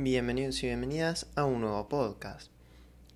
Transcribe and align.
Bienvenidos 0.00 0.62
y 0.62 0.68
bienvenidas 0.68 1.26
a 1.34 1.44
un 1.44 1.60
nuevo 1.60 1.88
podcast. 1.88 2.52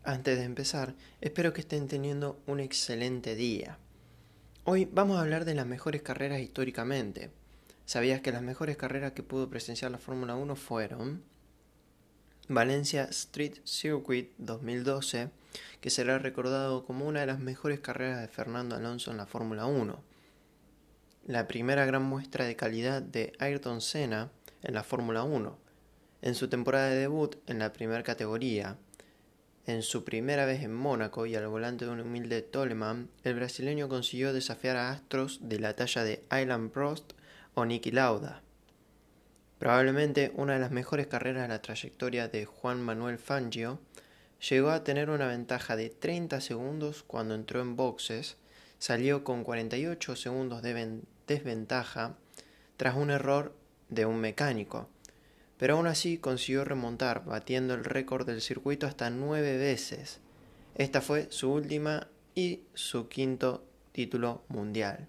Antes 0.02 0.36
de 0.36 0.44
empezar, 0.44 0.96
espero 1.20 1.52
que 1.52 1.60
estén 1.60 1.86
teniendo 1.86 2.42
un 2.48 2.58
excelente 2.58 3.36
día. 3.36 3.78
Hoy 4.64 4.88
vamos 4.90 5.16
a 5.16 5.20
hablar 5.20 5.44
de 5.44 5.54
las 5.54 5.64
mejores 5.64 6.02
carreras 6.02 6.40
históricamente. 6.40 7.30
¿Sabías 7.84 8.20
que 8.20 8.32
las 8.32 8.42
mejores 8.42 8.76
carreras 8.76 9.12
que 9.12 9.22
pudo 9.22 9.48
presenciar 9.48 9.92
la 9.92 9.98
Fórmula 9.98 10.34
1 10.34 10.56
fueron 10.56 11.22
Valencia 12.48 13.04
Street 13.04 13.58
Circuit 13.62 14.32
2012, 14.38 15.30
que 15.80 15.88
será 15.90 16.18
recordado 16.18 16.84
como 16.84 17.06
una 17.06 17.20
de 17.20 17.26
las 17.26 17.38
mejores 17.38 17.78
carreras 17.78 18.20
de 18.20 18.26
Fernando 18.26 18.74
Alonso 18.74 19.12
en 19.12 19.18
la 19.18 19.26
Fórmula 19.26 19.66
1, 19.66 20.02
la 21.26 21.46
primera 21.46 21.84
gran 21.84 22.02
muestra 22.02 22.44
de 22.44 22.56
calidad 22.56 23.02
de 23.02 23.34
Ayrton 23.38 23.80
Senna 23.80 24.32
en 24.62 24.74
la 24.74 24.82
Fórmula 24.82 25.22
1, 25.22 25.61
en 26.22 26.34
su 26.34 26.48
temporada 26.48 26.88
de 26.88 26.96
debut 26.96 27.36
en 27.46 27.58
la 27.58 27.72
primera 27.72 28.02
categoría, 28.02 28.78
en 29.66 29.82
su 29.82 30.04
primera 30.04 30.46
vez 30.46 30.62
en 30.62 30.72
Mónaco 30.72 31.26
y 31.26 31.34
al 31.36 31.46
volante 31.46 31.84
de 31.84 31.90
un 31.90 32.00
humilde 32.00 32.42
Toleman, 32.42 33.10
el 33.22 33.34
brasileño 33.34 33.88
consiguió 33.88 34.32
desafiar 34.32 34.76
a 34.76 34.90
astros 34.90 35.40
de 35.42 35.60
la 35.60 35.76
talla 35.76 36.02
de 36.02 36.24
Alan 36.30 36.70
Prost 36.70 37.12
o 37.54 37.64
Niki 37.64 37.90
Lauda. 37.90 38.42
Probablemente 39.58 40.32
una 40.34 40.54
de 40.54 40.58
las 40.58 40.72
mejores 40.72 41.06
carreras 41.06 41.42
de 41.42 41.48
la 41.48 41.62
trayectoria 41.62 42.26
de 42.26 42.44
Juan 42.44 42.80
Manuel 42.82 43.18
Fangio, 43.18 43.78
llegó 44.50 44.70
a 44.70 44.82
tener 44.82 45.10
una 45.10 45.28
ventaja 45.28 45.76
de 45.76 45.90
30 45.90 46.40
segundos 46.40 47.04
cuando 47.04 47.36
entró 47.36 47.60
en 47.60 47.76
boxes, 47.76 48.36
salió 48.80 49.22
con 49.22 49.44
48 49.44 50.16
segundos 50.16 50.62
de 50.62 51.02
desventaja 51.28 52.16
tras 52.76 52.96
un 52.96 53.10
error 53.10 53.54
de 53.88 54.06
un 54.06 54.18
mecánico, 54.18 54.88
pero 55.62 55.76
aún 55.76 55.86
así 55.86 56.18
consiguió 56.18 56.64
remontar, 56.64 57.24
batiendo 57.24 57.74
el 57.74 57.84
récord 57.84 58.26
del 58.26 58.40
circuito 58.40 58.88
hasta 58.88 59.10
nueve 59.10 59.56
veces. 59.56 60.18
Esta 60.74 61.00
fue 61.00 61.28
su 61.30 61.52
última 61.52 62.08
y 62.34 62.62
su 62.74 63.06
quinto 63.08 63.64
título 63.92 64.42
mundial. 64.48 65.06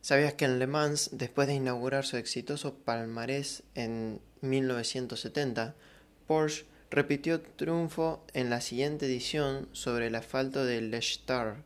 ¿Sabías 0.00 0.34
que 0.34 0.46
en 0.46 0.58
Le 0.58 0.66
Mans, 0.66 1.10
después 1.12 1.46
de 1.46 1.54
inaugurar 1.54 2.04
su 2.04 2.16
exitoso 2.16 2.74
palmarés 2.74 3.62
en 3.76 4.20
1970, 4.40 5.76
Porsche 6.26 6.64
repitió 6.90 7.40
triunfo 7.40 8.26
en 8.32 8.50
la 8.50 8.60
siguiente 8.60 9.06
edición 9.06 9.68
sobre 9.70 10.08
el 10.08 10.16
asfalto 10.16 10.64
de 10.64 10.80
Le 10.80 10.98
Star? 10.98 11.62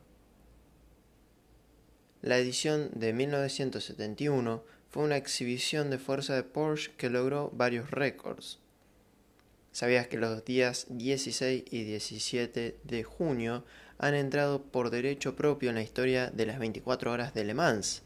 La 2.21 2.37
edición 2.37 2.91
de 2.93 3.11
1971 3.11 4.76
fue 4.89 5.03
una 5.03 5.17
exhibición 5.17 5.89
de 5.89 5.97
fuerza 5.97 6.35
de 6.35 6.43
Porsche 6.43 6.91
que 6.97 7.09
logró 7.09 7.49
varios 7.53 7.91
récords. 7.91 8.59
¿Sabías 9.71 10.07
que 10.07 10.17
los 10.17 10.43
días 10.43 10.87
16 10.89 11.65
y 11.69 11.83
17 11.83 12.79
de 12.83 13.03
junio 13.03 13.63
han 13.99 14.15
entrado 14.15 14.63
por 14.63 14.89
derecho 14.89 15.35
propio 15.35 15.69
en 15.69 15.75
la 15.75 15.83
historia 15.83 16.31
de 16.31 16.45
las 16.45 16.57
24 16.57 17.11
horas 17.11 17.33
de 17.33 17.43
Le 17.43 17.53
Mans? 17.53 18.01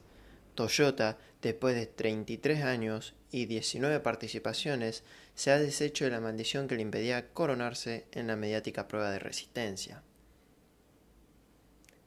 Toyota, 0.55 1.17
después 1.41 1.75
de 1.75 1.85
33 1.85 2.63
años 2.63 3.13
y 3.31 3.45
19 3.45 4.02
participaciones, 4.02 5.03
se 5.33 5.52
ha 5.52 5.59
deshecho 5.59 6.05
de 6.05 6.11
la 6.11 6.19
maldición 6.19 6.67
que 6.67 6.75
le 6.75 6.81
impedía 6.81 7.29
coronarse 7.29 8.05
en 8.11 8.27
la 8.27 8.35
mediática 8.35 8.87
prueba 8.87 9.09
de 9.11 9.19
resistencia. 9.19 10.03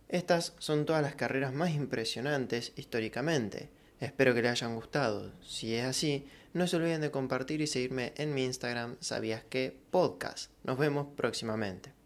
Estas 0.09 0.53
son 0.59 0.85
todas 0.85 1.03
las 1.03 1.15
carreras 1.15 1.53
más 1.55 1.71
impresionantes 1.71 2.73
históricamente. 2.77 3.71
Espero 4.05 4.35
que 4.35 4.43
les 4.43 4.51
hayan 4.51 4.75
gustado. 4.75 5.33
Si 5.43 5.75
es 5.75 5.85
así, 5.85 6.27
no 6.53 6.67
se 6.67 6.77
olviden 6.77 7.01
de 7.01 7.11
compartir 7.11 7.61
y 7.61 7.67
seguirme 7.67 8.13
en 8.17 8.35
mi 8.35 8.45
Instagram, 8.45 8.97
sabías 9.01 9.45
que 9.45 9.77
podcast. 9.91 10.51
Nos 10.63 10.79
vemos 10.79 11.09
próximamente. 11.17 12.04